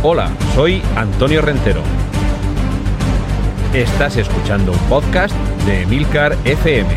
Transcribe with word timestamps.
Hola, 0.00 0.30
soy 0.54 0.80
Antonio 0.94 1.42
Rentero. 1.42 1.82
Estás 3.74 4.16
escuchando 4.16 4.70
un 4.70 4.78
podcast 4.88 5.34
de 5.66 5.86
Milcar 5.86 6.38
FM. 6.44 6.88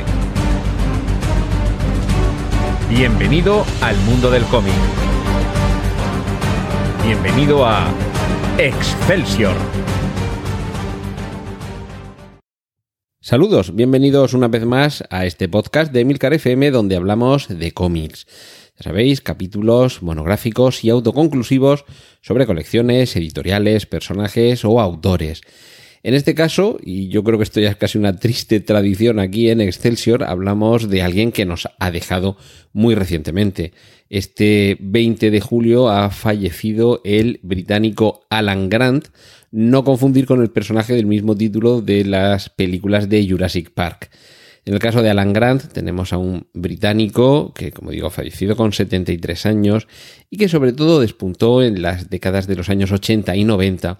Bienvenido 2.87 3.65
al 3.81 3.97
mundo 4.01 4.29
del 4.29 4.43
cómic. 4.43 4.75
Bienvenido 7.03 7.65
a 7.65 7.87
Excelsior. 8.59 9.55
Saludos, 13.19 13.73
bienvenidos 13.73 14.35
una 14.35 14.47
vez 14.47 14.63
más 14.63 15.03
a 15.09 15.25
este 15.25 15.49
podcast 15.49 15.91
de 15.91 16.05
Milcar 16.05 16.35
FM 16.35 16.69
donde 16.69 16.97
hablamos 16.97 17.47
de 17.47 17.71
cómics. 17.71 18.27
Sabéis, 18.81 19.21
capítulos 19.21 20.01
monográficos 20.01 20.83
y 20.83 20.89
autoconclusivos 20.89 21.85
sobre 22.21 22.45
colecciones, 22.45 23.15
editoriales, 23.15 23.85
personajes 23.85 24.65
o 24.65 24.81
autores. 24.81 25.41
En 26.03 26.15
este 26.15 26.33
caso, 26.33 26.79
y 26.83 27.09
yo 27.09 27.23
creo 27.23 27.37
que 27.37 27.43
esto 27.43 27.59
ya 27.59 27.69
es 27.69 27.75
casi 27.75 27.99
una 27.99 28.15
triste 28.15 28.59
tradición 28.59 29.19
aquí 29.19 29.51
en 29.51 29.61
Excelsior, 29.61 30.23
hablamos 30.23 30.89
de 30.89 31.03
alguien 31.03 31.31
que 31.31 31.45
nos 31.45 31.67
ha 31.77 31.91
dejado 31.91 32.37
muy 32.73 32.95
recientemente. 32.95 33.73
Este 34.09 34.77
20 34.79 35.29
de 35.29 35.41
julio 35.41 35.89
ha 35.89 36.09
fallecido 36.09 37.01
el 37.05 37.39
británico 37.43 38.25
Alan 38.31 38.69
Grant, 38.69 39.09
no 39.51 39.83
confundir 39.83 40.25
con 40.25 40.41
el 40.41 40.49
personaje 40.49 40.95
del 40.95 41.05
mismo 41.05 41.35
título 41.35 41.81
de 41.81 42.03
las 42.03 42.49
películas 42.49 43.07
de 43.07 43.27
Jurassic 43.29 43.69
Park. 43.69 44.09
En 44.65 44.73
el 44.73 44.79
caso 44.79 45.01
de 45.01 45.09
Alan 45.09 45.33
Grant 45.33 45.71
tenemos 45.73 46.13
a 46.13 46.17
un 46.17 46.47
británico 46.53 47.53
que, 47.53 47.71
como 47.71 47.91
digo, 47.91 48.09
fallecido 48.11 48.55
con 48.55 48.73
73 48.73 49.45
años 49.47 49.87
y 50.29 50.37
que 50.37 50.49
sobre 50.49 50.71
todo 50.73 50.99
despuntó 50.99 51.63
en 51.63 51.81
las 51.81 52.09
décadas 52.09 52.45
de 52.45 52.55
los 52.55 52.69
años 52.69 52.91
80 52.91 53.35
y 53.35 53.43
90, 53.43 53.99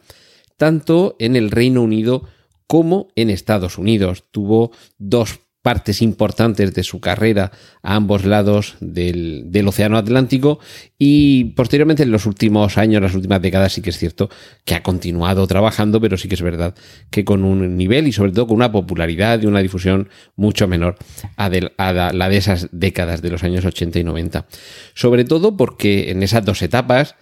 tanto 0.58 1.16
en 1.20 1.36
el 1.36 1.50
Reino 1.50 1.81
Unido 1.81 2.28
como 2.68 3.08
en 3.16 3.31
Estados 3.31 3.80
Unidos. 3.80 4.26
Tuvo 4.30 4.72
dos 5.00 5.40
partes 5.62 6.02
importantes 6.02 6.73
de 6.73 6.84
su 6.84 7.00
carrera 7.00 7.52
a 7.84 7.95
ambos 7.95 8.26
lados 8.26 8.76
del, 8.80 9.50
Océano 9.68 9.98
Atlántico 9.98 10.59
y 10.98 11.45
posteriormente 11.56 12.03
en 12.03 12.12
los 12.12 12.26
últimos 12.26 12.78
años, 12.78 13.02
las 13.02 13.14
últimas 13.14 13.42
décadas 13.42 13.73
sí 13.73 13.81
que 13.81 13.92
es 13.92 13.98
cierto 13.98 14.30
que 14.66 14.76
ha 14.76 14.84
continuado 14.84 15.45
trabajando, 15.48 16.02
pero 16.02 16.18
sí 16.18 16.28
que 16.28 16.36
es 16.36 16.42
verdad 16.42 16.76
que 17.09 17.23
con 17.23 17.44
un 17.44 17.78
nivel 17.78 18.08
y 18.08 18.12
sobre 18.12 18.31
todo 18.31 18.48
con 18.48 18.58
una 18.58 18.72
popularidad 18.72 19.42
y 19.42 19.45
una 19.45 19.59
difusión 19.59 20.09
mucho 20.36 20.68
menor 20.68 20.98
a, 21.38 21.45
a 21.78 22.14
la 22.14 22.30
de 22.30 22.38
esas 22.38 22.70
décadas 22.72 23.22
de 23.22 23.30
los 23.30 23.44
años 23.44 23.64
80 23.64 24.00
y 24.00 24.03
90. 24.03 24.48
Sobre 24.94 25.25
todo 25.25 25.58
porque 25.58 26.12
en 26.12 26.23
esas 26.23 26.44
dos 26.44 26.62
etapas, 26.62 27.16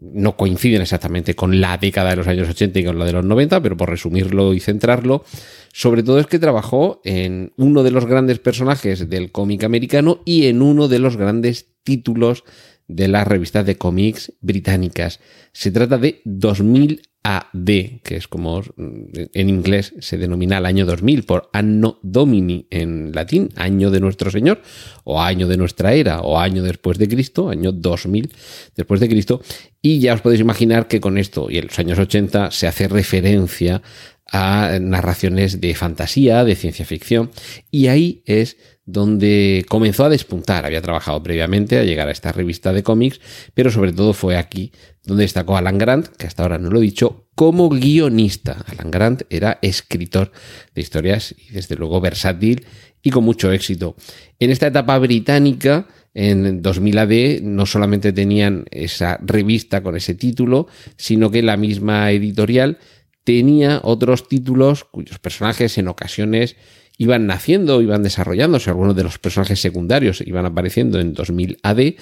no 0.00 0.36
coinciden 0.36 0.82
exactamente 0.82 1.34
con 1.34 1.60
la 1.60 1.76
década 1.78 2.10
de 2.10 2.16
los 2.16 2.28
años 2.28 2.48
80 2.48 2.78
y 2.78 2.84
con 2.84 2.98
la 2.98 3.04
de 3.04 3.12
los 3.12 3.24
90, 3.24 3.60
pero 3.62 3.76
por 3.76 3.90
resumirlo 3.90 4.54
y 4.54 4.60
centrarlo, 4.60 5.24
sobre 5.72 6.02
todo 6.02 6.18
es 6.20 6.26
que 6.26 6.38
trabajó 6.38 7.00
en 7.04 7.52
uno 7.56 7.82
de 7.82 7.90
los 7.90 8.06
grandes 8.06 8.38
personajes 8.38 9.08
del 9.08 9.32
cómic 9.32 9.64
americano 9.64 10.20
y 10.24 10.46
en 10.46 10.62
uno 10.62 10.88
de 10.88 10.98
los 10.98 11.16
grandes 11.16 11.68
títulos 11.82 12.44
de 12.86 13.08
las 13.08 13.26
revistas 13.26 13.66
de 13.66 13.76
cómics 13.76 14.32
británicas. 14.40 15.20
Se 15.52 15.70
trata 15.70 15.98
de 15.98 16.20
2000 16.24 17.02
AD, 17.28 18.00
que 18.02 18.16
es 18.16 18.26
como 18.26 18.62
en 18.78 19.48
inglés 19.50 19.92
se 19.98 20.16
denomina 20.16 20.56
el 20.56 20.64
año 20.64 20.86
2000 20.86 21.24
por 21.24 21.50
Anno 21.52 21.98
Domini 22.02 22.66
en 22.70 23.12
latín, 23.12 23.50
año 23.56 23.90
de 23.90 24.00
nuestro 24.00 24.30
Señor, 24.30 24.62
o 25.04 25.20
año 25.20 25.46
de 25.46 25.58
nuestra 25.58 25.92
era, 25.92 26.22
o 26.22 26.38
año 26.38 26.62
después 26.62 26.96
de 26.96 27.06
Cristo, 27.06 27.50
año 27.50 27.70
2000 27.70 28.32
después 28.74 29.00
de 29.00 29.10
Cristo. 29.10 29.42
Y 29.82 30.00
ya 30.00 30.14
os 30.14 30.22
podéis 30.22 30.40
imaginar 30.40 30.88
que 30.88 31.02
con 31.02 31.18
esto 31.18 31.48
y 31.50 31.58
en 31.58 31.66
los 31.66 31.78
años 31.78 31.98
80 31.98 32.50
se 32.50 32.66
hace 32.66 32.88
referencia 32.88 33.82
a 34.30 34.78
narraciones 34.80 35.60
de 35.60 35.74
fantasía, 35.74 36.44
de 36.44 36.56
ciencia 36.56 36.86
ficción, 36.86 37.30
y 37.70 37.88
ahí 37.88 38.22
es 38.24 38.56
donde 38.88 39.66
comenzó 39.68 40.06
a 40.06 40.08
despuntar. 40.08 40.64
Había 40.64 40.80
trabajado 40.80 41.22
previamente 41.22 41.78
a 41.78 41.84
llegar 41.84 42.08
a 42.08 42.10
esta 42.10 42.32
revista 42.32 42.72
de 42.72 42.82
cómics, 42.82 43.20
pero 43.52 43.70
sobre 43.70 43.92
todo 43.92 44.14
fue 44.14 44.38
aquí 44.38 44.72
donde 45.04 45.24
destacó 45.24 45.58
Alan 45.58 45.76
Grant, 45.76 46.06
que 46.06 46.26
hasta 46.26 46.42
ahora 46.42 46.56
no 46.56 46.70
lo 46.70 46.78
he 46.78 46.82
dicho, 46.82 47.26
como 47.34 47.68
guionista. 47.68 48.64
Alan 48.66 48.90
Grant 48.90 49.22
era 49.28 49.58
escritor 49.60 50.32
de 50.74 50.80
historias 50.80 51.34
y 51.36 51.52
desde 51.52 51.76
luego 51.76 52.00
versátil 52.00 52.64
y 53.02 53.10
con 53.10 53.24
mucho 53.24 53.52
éxito. 53.52 53.94
En 54.38 54.50
esta 54.50 54.68
etapa 54.68 54.98
británica, 54.98 55.86
en 56.14 56.62
2000 56.62 56.98
AD, 56.98 57.42
no 57.42 57.66
solamente 57.66 58.14
tenían 58.14 58.64
esa 58.70 59.18
revista 59.22 59.82
con 59.82 59.96
ese 59.96 60.14
título, 60.14 60.66
sino 60.96 61.30
que 61.30 61.42
la 61.42 61.58
misma 61.58 62.10
editorial 62.10 62.78
tenía 63.24 63.80
otros 63.82 64.28
títulos 64.28 64.84
cuyos 64.84 65.18
personajes 65.18 65.76
en 65.76 65.88
ocasiones 65.88 66.56
iban 66.98 67.26
naciendo, 67.26 67.80
iban 67.80 68.02
desarrollándose, 68.02 68.70
algunos 68.70 68.94
de 68.94 69.04
los 69.04 69.18
personajes 69.18 69.60
secundarios 69.60 70.20
iban 70.20 70.44
apareciendo 70.44 71.00
en 71.00 71.14
2000 71.14 71.58
AD 71.62 71.94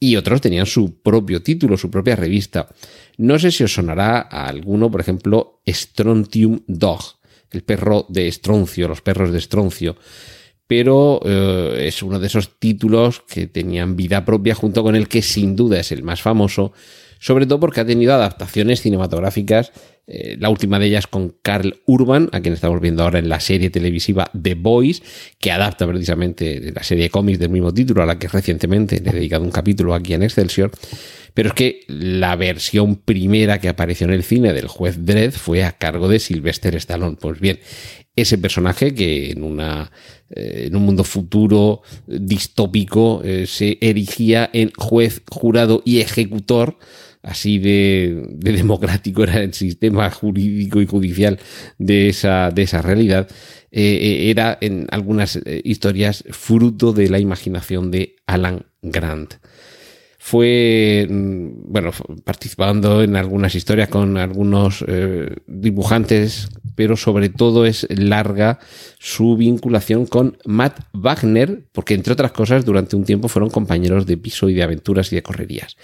y 0.00 0.16
otros 0.16 0.40
tenían 0.40 0.66
su 0.66 1.02
propio 1.02 1.42
título, 1.42 1.76
su 1.76 1.90
propia 1.90 2.16
revista. 2.16 2.68
No 3.16 3.38
sé 3.38 3.50
si 3.50 3.64
os 3.64 3.74
sonará 3.74 4.20
a 4.30 4.46
alguno, 4.46 4.90
por 4.90 5.00
ejemplo, 5.00 5.60
Strontium 5.66 6.60
Dog, 6.66 7.00
el 7.50 7.62
perro 7.62 8.06
de 8.08 8.28
Estroncio, 8.28 8.88
los 8.88 9.02
perros 9.02 9.32
de 9.32 9.38
Estroncio 9.38 9.96
pero 10.68 11.20
eh, 11.24 11.86
es 11.88 12.02
uno 12.02 12.20
de 12.20 12.28
esos 12.28 12.60
títulos 12.60 13.22
que 13.26 13.48
tenían 13.48 13.96
vida 13.96 14.24
propia 14.24 14.54
junto 14.54 14.84
con 14.84 14.94
el 14.94 15.08
que 15.08 15.22
sin 15.22 15.56
duda 15.56 15.80
es 15.80 15.90
el 15.90 16.04
más 16.04 16.20
famoso, 16.20 16.72
sobre 17.18 17.46
todo 17.46 17.58
porque 17.58 17.80
ha 17.80 17.86
tenido 17.86 18.14
adaptaciones 18.14 18.82
cinematográficas, 18.82 19.72
eh, 20.10 20.38
la 20.40 20.48
última 20.48 20.78
de 20.78 20.86
ellas 20.86 21.06
con 21.06 21.36
Carl 21.42 21.82
Urban, 21.84 22.30
a 22.32 22.40
quien 22.40 22.54
estamos 22.54 22.80
viendo 22.80 23.02
ahora 23.02 23.18
en 23.18 23.28
la 23.28 23.40
serie 23.40 23.68
televisiva 23.68 24.30
The 24.40 24.54
Boys, 24.54 25.02
que 25.38 25.52
adapta 25.52 25.86
precisamente 25.86 26.72
la 26.74 26.82
serie 26.82 27.04
de 27.04 27.10
cómics 27.10 27.38
del 27.38 27.50
mismo 27.50 27.74
título, 27.74 28.02
a 28.02 28.06
la 28.06 28.18
que 28.18 28.26
recientemente 28.26 29.00
le 29.00 29.10
he 29.10 29.12
dedicado 29.12 29.44
un 29.44 29.50
capítulo 29.50 29.94
aquí 29.94 30.14
en 30.14 30.22
Excelsior. 30.22 30.70
Pero 31.34 31.50
es 31.50 31.54
que 31.54 31.80
la 31.88 32.36
versión 32.36 32.96
primera 32.96 33.60
que 33.60 33.68
apareció 33.68 34.06
en 34.06 34.14
el 34.14 34.24
cine 34.24 34.54
del 34.54 34.66
juez 34.66 35.04
Dredd 35.04 35.32
fue 35.32 35.62
a 35.62 35.72
cargo 35.72 36.08
de 36.08 36.18
Sylvester 36.20 36.74
Stallone. 36.76 37.16
Pues 37.20 37.38
bien, 37.38 37.60
ese 38.16 38.38
personaje 38.38 38.94
que 38.94 39.30
en, 39.30 39.42
una, 39.42 39.92
eh, 40.30 40.64
en 40.66 40.74
un 40.74 40.84
mundo 40.84 41.04
futuro 41.04 41.82
distópico 42.06 43.20
eh, 43.22 43.46
se 43.46 43.78
erigía 43.82 44.48
en 44.52 44.72
juez, 44.76 45.22
jurado 45.30 45.82
y 45.84 46.00
ejecutor, 46.00 46.78
así 47.22 47.58
de, 47.58 48.26
democrático 48.38 49.22
era 49.22 49.42
el 49.42 49.54
sistema 49.54 50.10
jurídico 50.10 50.80
y 50.80 50.86
judicial 50.86 51.38
de 51.78 52.08
esa, 52.08 52.50
de 52.50 52.62
esa 52.62 52.82
realidad, 52.82 53.28
eh, 53.70 54.30
era 54.30 54.56
en 54.60 54.86
algunas 54.90 55.38
historias 55.64 56.24
fruto 56.30 56.92
de 56.92 57.08
la 57.08 57.18
imaginación 57.18 57.90
de 57.90 58.16
Alan 58.26 58.66
Grant 58.82 59.34
fue, 60.28 61.06
mm, 61.08 61.72
bueno, 61.72 61.90
participando 62.22 63.02
en 63.02 63.16
algunas 63.16 63.54
historias 63.54 63.88
con 63.88 64.18
algunos 64.18 64.84
eh, 64.86 65.36
dibujantes, 65.46 66.48
pero 66.74 66.98
sobre 66.98 67.30
todo 67.30 67.64
es 67.64 67.86
larga 67.88 68.58
su 68.98 69.38
vinculación 69.38 70.04
con 70.04 70.36
Matt 70.44 70.80
Wagner, 70.92 71.62
porque 71.72 71.94
entre 71.94 72.12
otras 72.12 72.32
cosas 72.32 72.66
durante 72.66 72.94
un 72.94 73.04
tiempo 73.04 73.28
fueron 73.28 73.48
compañeros 73.48 74.04
de 74.04 74.18
piso 74.18 74.50
y 74.50 74.54
de 74.54 74.62
aventuras 74.62 75.10
y 75.12 75.16
de 75.16 75.22
correrías. 75.22 75.76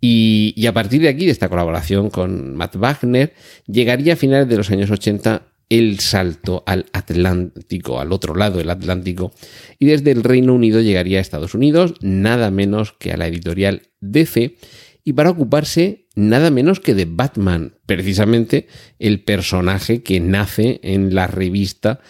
Y, 0.00 0.66
a 0.66 0.72
partir 0.72 1.00
de 1.02 1.08
aquí, 1.08 1.26
de 1.26 1.32
esta 1.32 1.48
colaboración 1.48 2.10
con 2.10 2.54
Matt 2.56 2.76
Wagner, 2.76 3.32
llegaría 3.66 4.14
a 4.14 4.16
finales 4.16 4.48
de 4.48 4.56
los 4.56 4.70
años 4.70 4.90
80 4.90 5.42
el 5.68 5.98
salto 5.98 6.62
al 6.66 6.86
Atlántico, 6.92 7.98
al 8.00 8.12
otro 8.12 8.34
lado 8.34 8.58
del 8.58 8.70
Atlántico, 8.70 9.32
y 9.78 9.86
desde 9.86 10.12
el 10.12 10.22
Reino 10.22 10.54
Unido 10.54 10.80
llegaría 10.80 11.18
a 11.18 11.20
Estados 11.20 11.54
Unidos, 11.54 11.94
nada 12.00 12.50
menos 12.50 12.92
que 12.92 13.12
a 13.12 13.16
la 13.16 13.26
editorial 13.26 13.82
DC, 14.00 14.56
y 15.02 15.12
para 15.12 15.30
ocuparse 15.30 16.06
nada 16.16 16.50
menos 16.50 16.80
que 16.80 16.94
de 16.94 17.04
Batman, 17.04 17.74
precisamente 17.86 18.66
el 18.98 19.22
personaje 19.22 20.02
que 20.02 20.18
nace 20.18 20.80
en 20.82 21.14
la 21.14 21.26
revista 21.26 22.00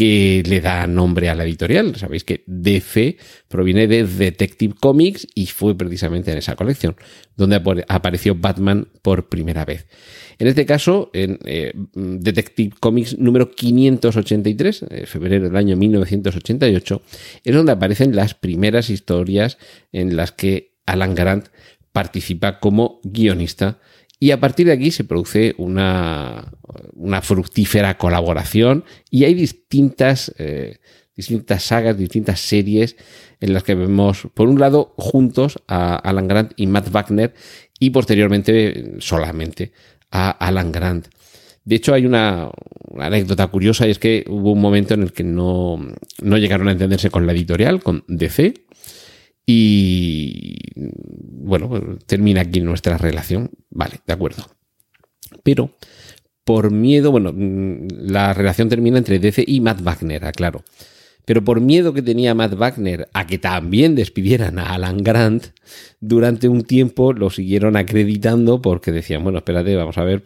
que 0.00 0.42
le 0.46 0.62
da 0.62 0.86
nombre 0.86 1.28
a 1.28 1.34
la 1.34 1.44
editorial. 1.44 1.94
Sabéis 1.94 2.24
que 2.24 2.42
DC 2.46 3.18
proviene 3.48 3.86
de 3.86 4.06
Detective 4.06 4.72
Comics 4.80 5.26
y 5.34 5.44
fue 5.44 5.76
precisamente 5.76 6.32
en 6.32 6.38
esa 6.38 6.56
colección 6.56 6.96
donde 7.36 7.60
apareció 7.86 8.34
Batman 8.34 8.88
por 9.02 9.28
primera 9.28 9.66
vez. 9.66 9.86
En 10.38 10.46
este 10.46 10.64
caso, 10.64 11.10
en 11.12 11.38
eh, 11.44 11.74
Detective 11.92 12.76
Comics 12.80 13.18
número 13.18 13.50
583, 13.50 14.86
eh, 14.88 15.04
febrero 15.04 15.44
del 15.44 15.56
año 15.56 15.76
1988, 15.76 17.02
es 17.44 17.54
donde 17.54 17.72
aparecen 17.72 18.16
las 18.16 18.32
primeras 18.32 18.88
historias 18.88 19.58
en 19.92 20.16
las 20.16 20.32
que 20.32 20.78
Alan 20.86 21.14
Grant 21.14 21.48
participa 21.92 22.58
como 22.58 23.00
guionista 23.04 23.80
y 24.22 24.32
a 24.32 24.38
partir 24.38 24.66
de 24.66 24.74
aquí 24.74 24.90
se 24.90 25.04
produce 25.04 25.54
una, 25.56 26.52
una 26.92 27.22
fructífera 27.22 27.96
colaboración 27.96 28.84
y 29.10 29.24
hay 29.24 29.32
distintas, 29.32 30.32
eh, 30.36 30.76
distintas 31.16 31.64
sagas, 31.64 31.96
distintas 31.96 32.38
series 32.38 32.96
en 33.40 33.54
las 33.54 33.64
que 33.64 33.74
vemos, 33.74 34.28
por 34.34 34.48
un 34.48 34.60
lado, 34.60 34.92
juntos 34.98 35.58
a 35.66 35.96
Alan 35.96 36.28
Grant 36.28 36.52
y 36.56 36.66
Matt 36.66 36.90
Wagner 36.90 37.32
y 37.78 37.90
posteriormente 37.90 38.96
solamente 38.98 39.72
a 40.10 40.30
Alan 40.30 40.70
Grant. 40.70 41.08
De 41.64 41.76
hecho, 41.76 41.94
hay 41.94 42.04
una, 42.04 42.50
anécdota 42.98 43.46
curiosa 43.46 43.86
y 43.86 43.90
es 43.90 43.98
que 43.98 44.24
hubo 44.28 44.52
un 44.52 44.60
momento 44.60 44.94
en 44.94 45.02
el 45.02 45.12
que 45.12 45.24
no, 45.24 45.78
no 46.22 46.36
llegaron 46.36 46.68
a 46.68 46.72
entenderse 46.72 47.10
con 47.10 47.26
la 47.26 47.32
editorial, 47.32 47.82
con 47.82 48.04
DC, 48.06 48.54
y 49.52 50.58
bueno, 50.76 51.68
pues, 51.68 51.82
termina 52.06 52.42
aquí 52.42 52.60
nuestra 52.60 52.96
relación. 52.98 53.50
Vale, 53.70 54.00
de 54.06 54.12
acuerdo. 54.12 54.44
Pero 55.42 55.76
por 56.44 56.70
miedo, 56.70 57.10
bueno, 57.10 57.32
mm, 57.34 57.88
la 57.90 58.32
relación 58.32 58.68
termina 58.68 58.98
entre 58.98 59.18
DC 59.18 59.44
y 59.46 59.60
Matt 59.60 59.82
Wagner, 59.82 60.24
aclaro. 60.24 60.62
Pero 61.24 61.44
por 61.44 61.60
miedo 61.60 61.92
que 61.92 62.02
tenía 62.02 62.34
Matt 62.34 62.54
Wagner 62.54 63.08
a 63.12 63.26
que 63.26 63.38
también 63.38 63.94
despidieran 63.94 64.58
a 64.58 64.74
Alan 64.74 65.02
Grant, 65.02 65.48
durante 66.00 66.48
un 66.48 66.62
tiempo 66.62 67.12
lo 67.12 67.30
siguieron 67.30 67.76
acreditando 67.76 68.62
porque 68.62 68.90
decían, 68.90 69.22
bueno, 69.22 69.38
espérate, 69.38 69.76
vamos 69.76 69.98
a 69.98 70.04
ver, 70.04 70.22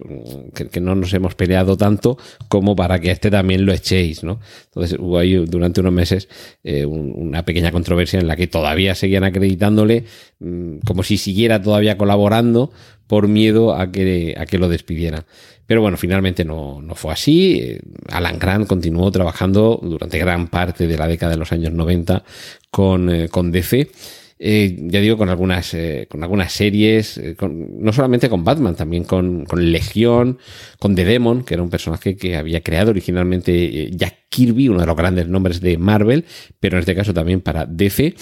que, 0.55 0.81
no 0.81 0.94
nos 0.94 1.12
hemos 1.14 1.35
peleado 1.35 1.76
tanto 1.76 2.17
como 2.49 2.76
para 2.76 3.00
que 3.00 3.11
a 3.11 3.12
este 3.12 3.31
también 3.31 3.67
lo 3.67 3.73
echéis, 3.73 4.23
¿no? 4.23 4.41
Entonces 4.67 4.99
hubo 4.99 5.19
ahí 5.19 5.35
durante 5.35 5.81
unos 5.81 5.93
meses 5.93 6.29
eh, 6.62 6.87
una 6.87 7.44
pequeña 7.44 7.73
controversia 7.73 8.20
en 8.20 8.29
la 8.29 8.37
que 8.37 8.47
todavía 8.47 8.94
seguían 8.94 9.25
acreditándole 9.25 10.05
mm, 10.38 10.79
como 10.87 11.02
si 11.02 11.19
siguiera 11.19 11.61
todavía 11.61 11.99
colaborando 11.99 12.70
por 13.06 13.28
miedo 13.28 13.74
a 13.74 13.90
que, 13.90 14.34
a 14.38 14.46
que 14.46 14.58
lo 14.58 14.68
despidieran. 14.68 15.24
Pero 15.66 15.80
bueno, 15.80 15.96
finalmente 15.96 16.44
no, 16.44 16.82
fue 16.94 17.12
así. 17.12 17.58
Eh, 17.60 17.80
Alan 18.10 18.38
Grant 18.38 18.66
continuó 18.66 19.10
trabajando 19.10 19.80
durante 19.82 20.18
gran 20.18 20.48
parte 20.48 20.86
de 20.86 20.96
la 20.96 21.08
década 21.08 21.32
de 21.32 21.38
los 21.38 21.52
años 21.52 21.72
90 21.72 22.22
con, 22.70 23.08
eh, 23.08 23.28
con 23.28 23.50
DC. 23.50 23.90
Eh, 24.38 24.76
ya 24.88 25.00
digo, 25.00 25.16
con 25.16 25.30
algunas, 25.30 25.74
con 26.08 26.22
algunas 26.22 26.52
series, 26.52 27.18
no 27.40 27.92
solamente 27.92 28.28
con 28.28 28.44
Batman, 28.44 28.74
también 28.74 29.04
con, 29.04 29.46
con, 29.46 29.72
Legión, 29.72 30.38
con 30.78 30.94
The 30.94 31.04
Demon, 31.04 31.44
que 31.44 31.54
era 31.54 31.62
un 31.62 31.70
personaje 31.70 32.16
que 32.16 32.36
había 32.36 32.60
creado 32.60 32.90
originalmente 32.90 33.90
Jack 33.92 34.28
Kirby, 34.28 34.68
uno 34.68 34.80
de 34.80 34.86
los 34.86 34.96
grandes 34.96 35.28
nombres 35.28 35.60
de 35.60 35.78
Marvel, 35.78 36.26
pero 36.60 36.76
en 36.76 36.80
este 36.80 36.94
caso 36.94 37.14
también 37.14 37.40
para 37.40 37.64
DC. 37.64 38.14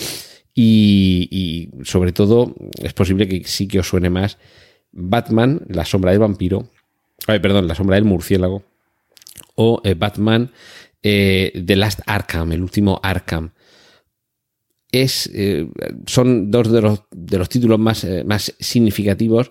Y, 0.55 1.29
y 1.31 1.84
sobre 1.84 2.12
todo, 2.12 2.55
es 2.81 2.93
posible 2.93 3.26
que 3.26 3.43
sí 3.44 3.67
que 3.67 3.81
os 3.81 3.88
suene 3.88 4.11
más 4.11 4.38
Batman, 4.93 5.62
la 5.69 5.85
sombra 5.85 6.11
del 6.12 6.21
vampiro, 6.21 6.69
perdón, 7.27 7.69
La 7.69 7.75
sombra 7.75 7.97
del 7.97 8.05
murciélago. 8.05 8.62
O 9.55 9.81
eh, 9.85 9.94
Batman 9.94 10.50
eh, 11.03 11.62
The 11.67 11.77
Last 11.77 12.00
Arkham, 12.06 12.53
el 12.53 12.62
último 12.62 13.00
Arkham. 13.03 13.53
Es, 14.91 15.31
eh, 15.33 15.69
son 16.06 16.50
dos 16.50 16.71
de 16.71 16.83
los, 16.83 17.03
de 17.11 17.39
los 17.39 17.49
títulos 17.49 17.79
más, 17.79 18.06
más 18.27 18.55
significativos, 18.59 19.50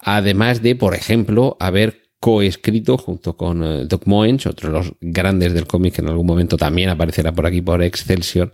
además 0.00 0.60
de, 0.60 0.74
por 0.74 0.94
ejemplo, 0.94 1.56
haber 1.60 2.02
coescrito 2.18 2.98
junto 2.98 3.36
con 3.36 3.88
Doc 3.88 4.06
Moench, 4.06 4.46
otro 4.46 4.70
de 4.70 4.78
los 4.78 4.92
grandes 5.00 5.54
del 5.54 5.66
cómic 5.66 5.94
que 5.94 6.02
en 6.02 6.08
algún 6.08 6.26
momento 6.26 6.56
también 6.56 6.88
aparecerá 6.88 7.32
por 7.32 7.46
aquí 7.46 7.62
por 7.62 7.82
Excelsior, 7.82 8.52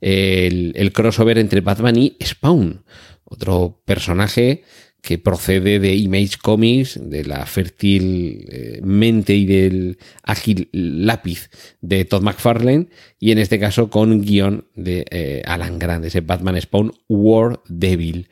el, 0.00 0.72
el 0.76 0.92
crossover 0.92 1.38
entre 1.38 1.60
Batman 1.60 1.96
y 1.96 2.16
Spawn, 2.22 2.84
otro 3.24 3.82
personaje 3.84 4.62
que 5.04 5.18
procede 5.18 5.78
de 5.80 5.94
Image 5.94 6.38
Comics, 6.42 6.98
de 6.98 7.24
la 7.24 7.44
fértil 7.44 8.46
eh, 8.48 8.80
mente 8.82 9.34
y 9.34 9.44
del 9.44 9.98
ágil 10.22 10.70
lápiz 10.72 11.50
de 11.82 12.06
Todd 12.06 12.22
McFarlane, 12.22 12.86
y 13.20 13.30
en 13.30 13.38
este 13.38 13.60
caso 13.60 13.90
con 13.90 14.22
guion 14.22 14.66
de 14.74 15.04
eh, 15.10 15.42
Alan 15.44 15.78
Grant, 15.78 16.06
ese 16.06 16.22
Batman 16.22 16.58
Spawn 16.58 16.92
War 17.06 17.60
Devil. 17.68 18.28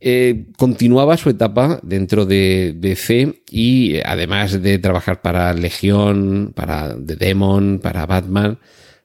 Eh, 0.00 0.46
continuaba 0.56 1.16
su 1.16 1.30
etapa 1.30 1.78
dentro 1.84 2.26
de 2.26 2.74
DC 2.76 3.42
y 3.48 4.00
además 4.04 4.60
de 4.60 4.78
trabajar 4.80 5.22
para 5.22 5.54
Legión, 5.54 6.52
para 6.56 6.96
The 6.96 7.14
Demon, 7.14 7.78
para 7.80 8.06
Batman, 8.06 8.58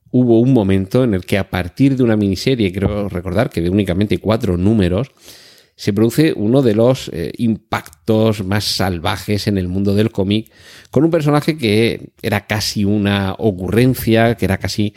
hubo 0.10 0.40
un 0.40 0.52
momento 0.52 1.04
en 1.04 1.14
el 1.14 1.26
que 1.26 1.38
a 1.38 1.52
partir 1.52 1.96
de 1.96 2.02
una 2.02 2.16
miniserie, 2.16 2.74
creo 2.74 3.08
recordar 3.08 3.52
que 3.52 3.62
de 3.62 3.70
únicamente 3.70 4.18
cuatro 4.18 4.58
números, 4.58 5.12
se 5.75 5.94
produce 5.94 6.33
uno 6.36 6.62
de 6.62 6.74
los 6.74 7.10
eh, 7.10 7.33
impactos 7.38 8.44
más 8.44 8.63
salvajes 8.63 9.48
en 9.48 9.57
el 9.57 9.68
mundo 9.68 9.94
del 9.94 10.12
cómic, 10.12 10.51
con 10.89 11.04
un 11.04 11.12
personaje 11.12 11.57
que 11.57 12.12
era 12.22 12.48
casi 12.48 12.86
una 12.86 13.36
ocurrencia, 13.38 14.36
que 14.36 14.45
era 14.45 14.57
casi 14.57 14.94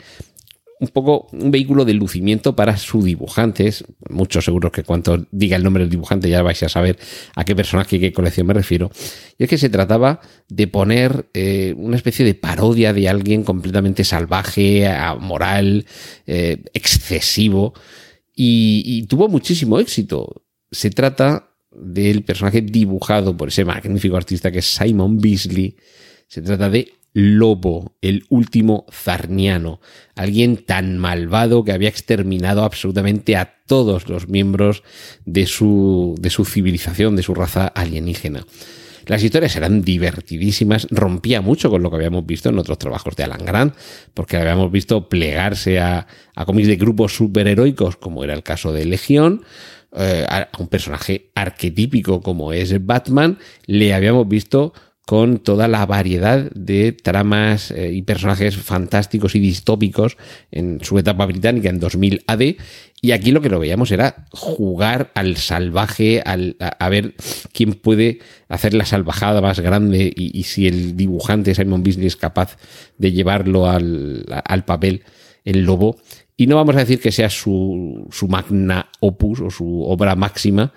un 0.79 0.87
poco 0.87 1.27
un 1.33 1.51
vehículo 1.51 1.83
de 1.83 1.93
lucimiento 1.93 2.55
para 2.55 2.77
sus 2.77 3.03
dibujantes. 3.03 3.83
Muchos 4.09 4.45
seguros 4.45 4.71
que 4.71 4.83
cuando 4.83 5.25
diga 5.31 5.57
el 5.57 5.63
nombre 5.63 5.83
del 5.83 5.89
dibujante 5.89 6.29
ya 6.29 6.41
vais 6.41 6.63
a 6.63 6.69
saber 6.69 6.97
a 7.35 7.43
qué 7.43 7.53
personaje 7.53 7.97
y 7.97 7.99
qué 7.99 8.13
colección 8.13 8.47
me 8.47 8.53
refiero. 8.53 8.89
Y 9.37 9.43
es 9.43 9.49
que 9.49 9.57
se 9.57 9.69
trataba 9.69 10.21
de 10.47 10.67
poner 10.67 11.29
eh, 11.33 11.73
una 11.77 11.97
especie 11.97 12.23
de 12.23 12.33
parodia 12.33 12.93
de 12.93 13.09
alguien 13.09 13.43
completamente 13.43 14.05
salvaje, 14.05 14.89
moral, 15.19 15.85
eh, 16.25 16.63
excesivo. 16.73 17.73
y, 18.33 19.05
tuvo 19.09 19.27
muchísimo 19.27 19.79
éxito. 19.79 20.43
Se 20.71 20.89
trata 20.89 21.51
del 21.71 22.23
personaje 22.23 22.61
dibujado 22.61 23.35
por 23.35 23.49
ese 23.49 23.65
magnífico 23.65 24.17
artista 24.17 24.51
que 24.51 24.59
es 24.59 24.65
Simon 24.65 25.17
Beasley. 25.19 25.75
Se 26.27 26.41
trata 26.41 26.69
de 26.69 26.93
Lobo, 27.13 27.95
el 28.01 28.25
último 28.29 28.85
zarniano, 28.91 29.81
alguien 30.15 30.57
tan 30.57 30.99
malvado 30.99 31.63
que 31.63 31.71
había 31.71 31.89
exterminado 31.89 32.63
absolutamente 32.63 33.35
a 33.35 33.61
todos 33.65 34.09
los 34.09 34.29
miembros 34.29 34.83
de 35.25 35.47
su, 35.47 36.15
de 36.19 36.29
su 36.29 36.45
civilización, 36.45 37.15
de 37.15 37.23
su 37.23 37.33
raza 37.33 37.67
alienígena. 37.67 38.45
Las 39.07 39.23
historias 39.23 39.55
eran 39.55 39.81
divertidísimas, 39.81 40.87
rompía 40.91 41.41
mucho 41.41 41.71
con 41.71 41.81
lo 41.81 41.89
que 41.89 41.95
habíamos 41.95 42.27
visto 42.27 42.49
en 42.49 42.59
otros 42.59 42.77
trabajos 42.77 43.15
de 43.15 43.23
Alan 43.23 43.43
Grant, 43.43 43.73
porque 44.13 44.37
habíamos 44.37 44.71
visto 44.71 45.09
plegarse 45.09 45.79
a, 45.79 46.05
a 46.35 46.45
cómics 46.45 46.67
de 46.67 46.75
grupos 46.75 47.15
superheroicos, 47.15 47.95
como 47.95 48.23
era 48.23 48.35
el 48.35 48.43
caso 48.43 48.71
de 48.71 48.85
Legión, 48.85 49.41
eh, 49.95 50.25
a 50.27 50.49
un 50.59 50.67
personaje 50.67 51.31
arquetípico 51.35 52.21
como 52.21 52.53
es 52.53 52.85
Batman, 52.85 53.37
le 53.65 53.93
habíamos 53.93 54.27
visto 54.27 54.73
con 55.09 55.39
toda 55.39 55.67
la 55.67 55.87
variedad 55.87 56.51
de 56.51 56.91
tramas 56.91 57.71
eh, 57.71 57.91
y 57.91 58.03
personajes 58.03 58.55
fantásticos 58.57 59.33
y 59.33 59.39
distópicos 59.39 60.17
en 60.51 60.81
su 60.83 60.99
etapa 60.99 61.25
británica 61.25 61.69
en 61.69 61.79
2000 61.79 62.25
AD. 62.27 62.41
Y 63.01 63.11
aquí 63.11 63.31
lo 63.31 63.41
que 63.41 63.49
lo 63.49 63.59
veíamos 63.59 63.89
era 63.89 64.27
jugar 64.29 65.09
al 65.15 65.37
salvaje, 65.37 66.21
al, 66.23 66.57
a, 66.59 66.89
ver 66.89 67.15
quién 67.53 67.73
puede 67.73 68.19
hacer 68.49 68.75
la 68.75 68.85
salvajada 68.85 69.41
más 69.41 69.59
grande 69.59 70.13
y, 70.15 70.43
si 70.43 70.67
el 70.67 70.95
dibujante 70.95 71.55
Simon 71.55 71.81
Beasley 71.81 72.05
es 72.05 72.15
capaz 72.15 72.57
de 72.99 73.11
llevarlo 73.11 73.67
al, 73.67 74.27
al 74.45 74.63
papel, 74.63 75.01
el 75.43 75.61
lobo. 75.61 75.97
Y 76.39 76.47
no 76.47 76.55
vamos 76.55 76.77
a 76.77 76.79
decir 76.79 77.01
que 77.01 77.11
sea 77.11 77.29
su, 77.29 78.07
su 78.11 78.29
magna 78.29 78.89
opus 79.01 79.41
o 79.41 79.49
su 79.49 79.83
obra 79.83 80.15
máxima 80.15 80.71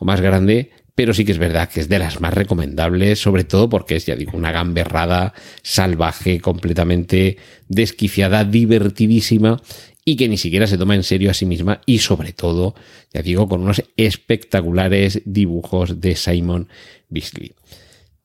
o 0.00 0.04
más 0.04 0.20
grande, 0.20 0.72
pero 0.96 1.14
sí 1.14 1.24
que 1.24 1.30
es 1.30 1.38
verdad 1.38 1.68
que 1.68 1.78
es 1.78 1.88
de 1.88 2.00
las 2.00 2.20
más 2.20 2.34
recomendables, 2.34 3.20
sobre 3.20 3.44
todo 3.44 3.68
porque 3.68 3.94
es, 3.94 4.06
ya 4.06 4.16
digo, 4.16 4.32
una 4.34 4.50
gamberrada 4.50 5.32
salvaje, 5.62 6.40
completamente 6.40 7.36
desquiciada, 7.68 8.42
divertidísima 8.42 9.62
y 10.04 10.16
que 10.16 10.28
ni 10.28 10.36
siquiera 10.36 10.66
se 10.66 10.78
toma 10.78 10.96
en 10.96 11.04
serio 11.04 11.30
a 11.30 11.34
sí 11.34 11.46
misma 11.46 11.80
y 11.86 11.98
sobre 11.98 12.32
todo, 12.32 12.74
ya 13.12 13.22
digo, 13.22 13.48
con 13.48 13.62
unos 13.62 13.84
espectaculares 13.96 15.22
dibujos 15.24 16.00
de 16.00 16.16
Simon 16.16 16.66
Beasley. 17.08 17.54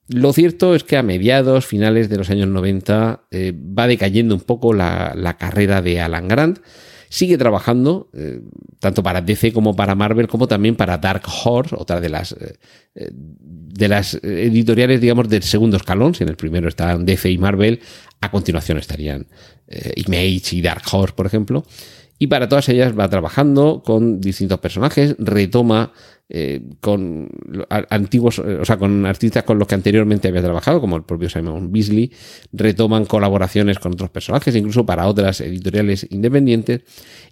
Lo 0.09 0.33
cierto 0.33 0.73
es 0.73 0.83
que 0.83 0.97
a 0.97 1.03
mediados, 1.03 1.67
finales 1.67 2.09
de 2.09 2.17
los 2.17 2.31
años 2.31 2.47
90, 2.47 3.27
eh, 3.29 3.53
va 3.55 3.85
decayendo 3.85 4.33
un 4.33 4.41
poco 4.41 4.73
la, 4.73 5.35
carrera 5.39 5.83
de 5.83 6.01
Alan 6.01 6.27
Grant. 6.27 6.59
Sigue 7.09 7.37
trabajando 7.37 8.09
eh, 8.13 8.41
tanto 8.79 9.03
para 9.03 9.21
DC 9.21 9.53
como 9.53 9.75
para 9.75 9.93
Marvel, 9.93 10.27
como 10.27 10.47
también 10.47 10.75
para 10.75 10.97
Dark 10.97 11.23
Horse, 11.43 11.75
otra 11.77 12.01
de 12.01 12.09
las, 12.09 12.31
eh, 12.31 13.11
de 13.13 13.87
las 13.87 14.15
editoriales, 14.15 14.99
digamos, 14.99 15.29
del 15.29 15.43
segundo 15.43 15.77
escalón. 15.77 16.15
Si 16.15 16.23
en 16.23 16.29
el 16.29 16.37
primero 16.37 16.67
estaban 16.67 17.05
DC 17.05 17.29
y 17.29 17.37
Marvel, 17.37 17.79
a 18.19 18.31
continuación 18.31 18.79
estarían 18.79 19.27
Image 19.95 20.55
y 20.55 20.61
Dark 20.63 20.83
Horse, 20.91 21.13
por 21.13 21.27
ejemplo. 21.27 21.63
Y 22.17 22.27
para 22.27 22.49
todas 22.49 22.67
ellas 22.69 22.97
va 22.97 23.07
trabajando 23.09 23.83
con 23.85 24.19
distintos 24.19 24.59
personajes, 24.59 25.15
retoma 25.19 25.93
eh, 26.31 26.61
con 26.79 27.27
antiguos, 27.89 28.37
o 28.37 28.63
sea, 28.63 28.77
con 28.77 29.07
artistas 29.07 29.43
con 29.43 29.57
los 29.57 29.67
que 29.67 29.73
anteriormente 29.73 30.27
había 30.27 30.43
trabajado, 30.43 30.79
como 30.79 30.95
el 30.95 31.01
propio 31.01 31.27
Simon 31.27 31.71
Beasley, 31.71 32.11
retoman 32.53 33.05
colaboraciones 33.05 33.79
con 33.79 33.93
otros 33.93 34.11
personajes, 34.11 34.55
incluso 34.55 34.85
para 34.85 35.07
otras 35.07 35.41
editoriales 35.41 36.05
independientes. 36.11 36.81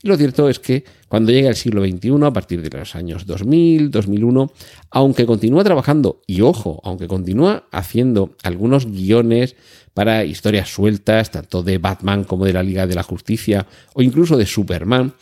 Y 0.01 0.08
lo 0.08 0.18
cierto 0.18 0.50
es 0.50 0.58
que 0.58 0.84
cuando 1.08 1.32
llega 1.32 1.50
el 1.50 1.56
siglo 1.56 1.86
XXI, 1.86 2.24
a 2.24 2.34
partir 2.34 2.62
de 2.62 2.75
los 2.75 2.96
años 2.96 3.27
2000, 3.27 3.92
2001, 3.92 4.51
aunque 4.89 5.27
continúa 5.27 5.63
trabajando, 5.63 6.22
y 6.25 6.42
ojo, 6.42 6.82
aunque 6.84 7.08
continúa 7.08 7.68
haciendo 7.72 8.36
algunos 8.42 8.88
guiones 8.88 9.56
para 9.94 10.25
historias 10.25 10.70
sueltas, 10.70 11.32
tanto 11.32 11.62
de 11.62 11.77
Batman 11.77 12.24
como 12.24 12.46
de 12.46 12.54
la 12.54 12.63
Liga 12.63 12.88
de 12.88 12.96
la 12.96 13.04
Justicia, 13.04 13.68
o 13.94 14.01
incluso 14.01 14.38
de 14.38 14.46
Superman, 14.46 15.13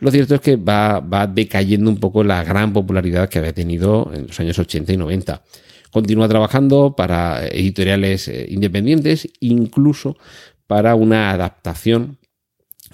lo 0.00 0.10
cierto 0.10 0.34
es 0.34 0.40
que 0.40 0.56
va, 0.56 1.00
decayendo 1.32 1.90
un 1.90 1.98
poco 1.98 2.24
la 2.24 2.42
gran 2.42 2.72
popularidad 2.72 3.28
que 3.28 3.38
había 3.38 3.52
tenido 3.52 4.10
en 4.14 4.26
los 4.28 4.40
años 4.40 4.58
80 4.58 4.92
y 4.92 4.96
90. 4.96 5.42
Continúa 5.90 6.28
trabajando 6.28 6.94
para 6.96 7.46
editoriales 7.46 8.28
eh, 8.28 8.46
independientes, 8.48 9.28
incluso 9.40 10.16
para 10.66 10.94
una 10.94 11.30
adaptación 11.30 12.18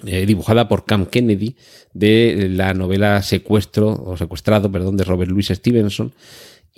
eh, 0.05 0.25
dibujada 0.25 0.67
por 0.67 0.85
Cam 0.85 1.05
Kennedy 1.05 1.55
de 1.93 2.49
la 2.51 2.73
novela 2.73 3.21
Secuestro 3.21 3.89
o 3.93 4.17
Secuestrado, 4.17 4.71
perdón, 4.71 4.97
de 4.97 5.03
Robert 5.03 5.31
Louis 5.31 5.47
Stevenson, 5.47 6.13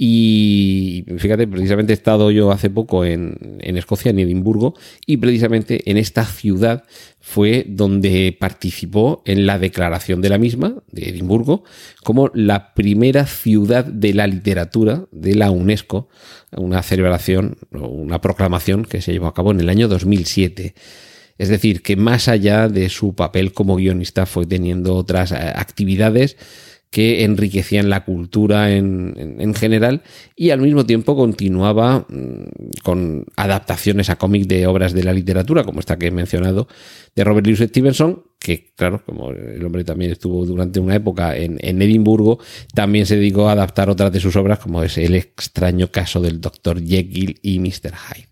y 0.01 1.03
fíjate, 1.17 1.45
precisamente 1.45 1.91
he 1.91 1.93
estado 1.93 2.31
yo 2.31 2.51
hace 2.51 2.69
poco 2.69 3.03
en, 3.03 3.59
Escocia, 3.59 4.11
en 4.11 4.19
Edimburgo, 4.19 4.73
y 5.05 5.17
precisamente 5.17 5.91
en 5.91 5.97
esta 5.97 6.23
ciudad 6.23 6.85
fue 7.19 7.65
donde 7.67 8.33
participó 8.39 9.21
en 9.25 9.45
la 9.45 9.59
declaración 9.59 10.21
de 10.21 10.29
la 10.29 10.37
misma, 10.37 10.75
de 10.89 11.09
Edimburgo, 11.09 11.65
como 12.01 12.31
la 12.33 12.73
primera 12.75 13.25
ciudad 13.25 13.83
de 13.83 14.13
la 14.13 14.25
literatura 14.25 15.03
de 15.11 15.35
la 15.35 15.51
UNESCO, 15.51 16.07
una 16.55 16.81
celebración, 16.81 17.57
una 17.73 18.21
proclamación 18.21 18.85
que 18.85 19.01
se 19.01 19.11
llevó 19.11 19.27
a 19.27 19.33
cabo 19.33 19.51
en 19.51 19.59
el 19.59 19.67
año 19.67 19.89
2007. 19.89 20.75
Es 21.37 21.49
decir, 21.49 21.81
que 21.81 21.97
más 21.97 22.29
allá 22.29 22.69
de 22.69 22.87
su 22.87 23.15
papel 23.15 23.51
como 23.51 23.75
guionista 23.75 24.25
fue 24.25 24.45
teniendo 24.45 24.95
otras 24.95 25.33
eh, 25.33 25.35
actividades 25.35 26.37
que 26.91 27.23
enriquecían 27.23 27.89
la 27.89 28.03
cultura 28.03 28.71
en, 28.71 29.53
general 29.53 30.01
y 30.35 30.49
al 30.49 30.61
mismo 30.61 30.85
tiempo 30.85 31.15
continuaba 31.15 32.07
mm, 32.09 32.81
con 32.83 33.25
adaptaciones 33.35 34.09
a 34.09 34.17
cómic 34.17 34.47
de 34.47 34.65
obras 34.65 34.93
de 34.93 35.03
la 35.03 35.13
literatura, 35.13 35.63
como 35.63 35.79
esta 35.79 35.99
que 35.99 36.07
he 36.07 36.11
mencionado, 36.11 36.67
de 37.15 37.23
Robert 37.23 37.45
Louis 37.45 37.59
Stevenson, 37.59 38.23
que 38.39 38.73
claro, 38.75 39.03
como 39.05 39.31
el 39.31 39.63
hombre 39.63 39.83
también 39.83 40.11
estuvo 40.11 40.45
durante 40.45 40.79
una 40.79 40.95
época 40.95 41.37
en, 41.37 41.57
en 41.61 41.81
Edimburgo, 41.81 42.39
también 42.73 43.05
se 43.05 43.17
dedicó 43.17 43.49
a 43.49 43.51
adaptar 43.51 43.89
otras 43.89 44.11
de 44.11 44.19
sus 44.19 44.35
obras, 44.35 44.59
como 44.59 44.81
es 44.81 44.97
El 44.97 45.15
extraño 45.15 45.91
caso 45.91 46.21
del 46.21 46.41
Dr. 46.41 46.83
Jekyll 46.83 47.39
y 47.43 47.59
Mr. 47.59 47.93
Hyde 47.93 48.29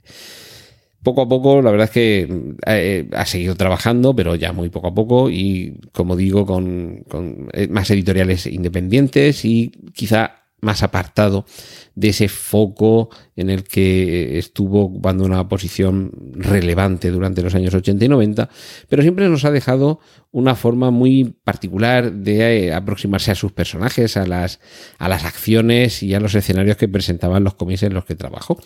poco 1.04 1.22
a 1.22 1.30
poco, 1.30 1.62
la 1.62 1.72
verdad 1.72 1.86
es 1.86 1.92
que 1.92 2.54
eh, 2.66 3.08
ha 3.14 3.26
seguido 3.26 3.56
trabajando, 3.56 4.16
pero 4.16 4.36
ya 4.36 4.52
muy 4.52 4.70
poco 4.70 4.88
a 4.88 4.94
poco 4.94 5.30
y, 5.30 5.80
como 5.94 6.16
digo, 6.16 6.46
con, 6.46 7.06
eh, 7.54 7.68
más 7.68 7.90
editoriales 7.92 8.46
independientes 8.48 9.46
y 9.46 9.72
quizá 9.94 10.44
más 10.60 10.82
apartado 10.82 11.46
de 11.94 12.10
ese 12.10 12.28
foco 12.28 13.10
en 13.36 13.52
el 13.52 13.64
que 13.64 14.40
estuvo 14.40 14.82
ocupando 14.82 15.24
una 15.24 15.48
posición 15.48 16.12
relevante 16.34 17.12
durante 17.12 17.44
los 17.44 17.54
años 17.54 17.76
80 17.76 18.06
y 18.06 18.10
90, 18.10 18.50
pero 18.90 19.04
siempre 19.04 19.30
nos 19.30 19.46
ha 19.46 19.52
dejado 19.52 20.00
una 20.32 20.56
forma 20.56 20.90
muy 20.90 21.36
particular 21.44 22.12
de 22.12 22.68
eh, 22.68 22.74
aproximarse 22.74 23.32
a 23.32 23.36
sus 23.36 23.52
personajes, 23.52 24.18
a 24.18 24.26
las, 24.26 24.60
a 24.98 25.08
las 25.10 25.26
acciones 25.26 26.02
y 26.02 26.16
a 26.16 26.20
los 26.20 26.34
escenarios 26.34 26.78
que 26.78 26.88
presentaban 26.88 27.44
los 27.44 27.54
cómics 27.54 27.84
en 27.84 27.94
los 27.94 28.06
que 28.06 28.16
trabajó. 28.16 28.60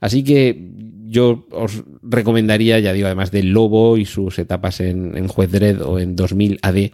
Así 0.00 0.24
que 0.24 0.70
yo 1.14 1.46
os 1.52 1.84
recomendaría, 2.02 2.80
ya 2.80 2.92
digo, 2.92 3.06
además 3.06 3.30
del 3.30 3.52
Lobo 3.52 3.96
y 3.96 4.04
sus 4.04 4.36
etapas 4.40 4.80
en, 4.80 5.28
Juez 5.28 5.48
Dredd 5.48 5.80
o 5.80 6.00
en 6.00 6.16
2000 6.16 6.58
AD, 6.60 6.90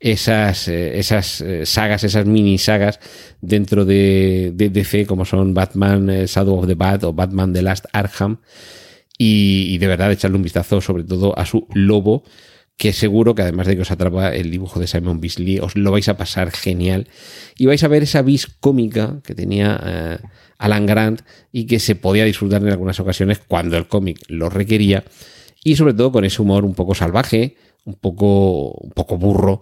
esas, 0.00 0.68
eh, 0.68 0.98
esas 0.98 1.42
eh, 1.42 1.66
sagas, 1.66 2.02
esas 2.02 2.24
mini 2.24 2.56
sagas 2.56 2.98
dentro 3.42 3.84
de, 3.84 4.54
DC, 4.56 5.04
como 5.04 5.26
son 5.26 5.52
Batman 5.52 6.08
eh, 6.08 6.26
Shadow 6.26 6.58
of 6.58 6.66
the 6.66 6.76
Bat 6.76 7.04
o 7.04 7.12
Batman 7.12 7.52
The 7.52 7.60
Last 7.60 7.84
Arkham. 7.92 8.40
Y, 9.18 9.76
de 9.78 9.86
verdad 9.86 10.12
echarle 10.12 10.36
un 10.36 10.44
vistazo 10.44 10.80
sobre 10.80 11.04
todo 11.04 11.36
a 11.36 11.44
su 11.44 11.66
Lobo, 11.74 12.22
que 12.78 12.94
seguro 12.94 13.34
que 13.34 13.42
además 13.42 13.66
de 13.66 13.76
que 13.76 13.82
os 13.82 13.90
atrapa 13.90 14.34
el 14.34 14.50
dibujo 14.50 14.80
de 14.80 14.86
Simon 14.86 15.20
Beasley, 15.20 15.58
os 15.58 15.76
lo 15.76 15.90
vais 15.90 16.08
a 16.08 16.16
pasar 16.16 16.50
genial. 16.50 17.08
Y 17.58 17.66
vais 17.66 17.84
a 17.84 17.88
ver 17.88 18.04
esa 18.04 18.22
vis 18.22 18.46
cómica 18.46 19.20
que 19.22 19.34
tenía... 19.34 20.20
Alan 20.58 20.86
Grant 20.86 21.22
y 21.52 21.66
que 21.66 21.78
se 21.78 21.94
podía 21.94 22.24
disfrutar 22.24 22.62
en 22.62 22.68
algunas 22.68 22.98
ocasiones 23.00 23.38
cuando 23.38 23.76
el 23.76 23.86
cómic 23.86 24.24
lo 24.28 24.50
requería 24.50 25.04
y 25.64 25.76
sobre 25.76 25.94
todo 25.94 26.12
con 26.12 26.24
ese 26.24 26.42
humor 26.42 26.64
un 26.64 26.74
poco 26.74 26.94
salvaje, 26.94 27.56
un 27.84 27.94
poco, 27.94 28.72
un 28.72 28.90
poco 28.90 29.18
burro, 29.18 29.60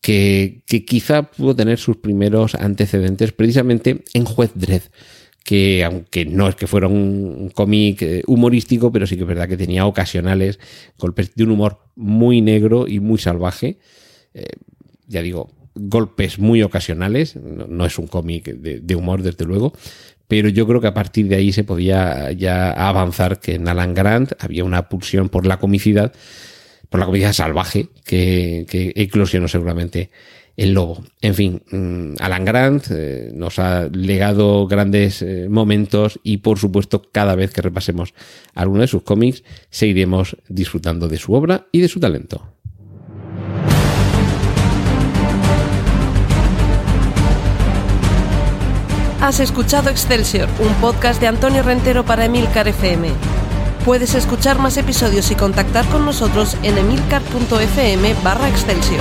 que, 0.00 0.64
quizá 0.86 1.22
pudo 1.30 1.54
tener 1.54 1.78
sus 1.78 1.96
primeros 1.96 2.54
antecedentes 2.54 3.32
precisamente 3.32 4.02
en 4.14 4.24
Juez 4.24 4.50
Dredd, 4.54 4.82
que 5.44 5.84
aunque 5.84 6.24
no 6.24 6.48
es 6.48 6.54
que 6.54 6.66
fuera 6.66 6.86
un, 6.86 7.50
cómic 7.54 8.02
eh, 8.02 8.22
humorístico, 8.26 8.92
pero 8.92 9.06
sí 9.06 9.16
que 9.16 9.22
es 9.22 9.28
verdad 9.28 9.48
que 9.48 9.56
tenía 9.56 9.86
ocasionales 9.86 10.58
golpes 10.98 11.34
de 11.34 11.44
un 11.44 11.50
humor 11.50 11.80
muy 11.96 12.40
negro 12.40 12.86
y 12.88 13.00
muy 13.00 13.18
salvaje. 13.18 13.78
Eh, 14.34 14.46
ya 15.06 15.22
digo, 15.22 15.50
golpes 15.74 16.38
muy 16.38 16.62
ocasionales, 16.62 17.36
no, 17.36 17.86
es 17.86 17.98
un 17.98 18.06
cómic 18.06 18.44
de, 18.44 18.96
humor 18.96 19.22
desde 19.22 19.44
luego, 19.44 19.72
pero 20.28 20.48
yo 20.48 20.66
creo 20.66 20.80
que 20.80 20.86
a 20.86 20.94
partir 20.94 21.28
de 21.28 21.36
ahí 21.36 21.52
se 21.52 21.64
podía 21.64 22.32
ya 22.32 22.70
avanzar 22.70 23.40
que 23.40 23.54
en 23.54 23.68
Alan 23.68 23.94
Grant 23.94 24.32
había 24.38 24.64
una 24.64 24.88
pulsión 24.88 25.28
por 25.28 25.46
la 25.46 25.58
comicidad, 25.58 26.12
por 26.88 27.00
la 27.00 27.06
comicidad 27.06 27.32
salvaje, 27.32 27.88
que, 28.04 28.66
eclosionó 28.96 29.48
seguramente 29.48 30.10
el 30.56 30.74
lobo. 30.74 31.02
En 31.20 31.34
fin, 31.34 31.62
mm, 31.70 32.14
Alan 32.20 32.44
Grant 32.44 32.84
eh, 32.90 33.30
nos 33.34 33.58
ha 33.58 33.88
legado 33.88 34.66
grandes 34.66 35.22
eh, 35.22 35.48
momentos 35.48 36.20
y 36.22 36.38
por 36.38 36.58
supuesto 36.58 37.02
cada 37.10 37.34
vez 37.34 37.52
que 37.52 37.62
repasemos 37.62 38.14
alguno 38.54 38.82
de 38.82 38.88
sus 38.88 39.02
cómics 39.02 39.42
seguiremos 39.70 40.36
disfrutando 40.48 41.08
de 41.08 41.18
su 41.18 41.32
obra 41.32 41.66
y 41.72 41.80
de 41.80 41.88
su 41.88 42.00
talento. 42.00 42.52
Has 49.22 49.38
escuchado 49.38 49.88
Excelsior, 49.88 50.48
un 50.58 50.74
podcast 50.80 51.20
de 51.20 51.28
Antonio 51.28 51.62
Rentero 51.62 52.04
para 52.04 52.24
Emilcar 52.24 52.66
FM. 52.66 53.08
Puedes 53.84 54.16
escuchar 54.16 54.58
más 54.58 54.76
episodios 54.76 55.30
y 55.30 55.36
contactar 55.36 55.86
con 55.86 56.04
nosotros 56.04 56.56
en 56.64 56.76
emilcar.fm 56.76 58.14
barra 58.24 58.48
Excelsior. 58.48 59.00